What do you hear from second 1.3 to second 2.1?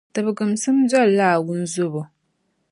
a wunzobo.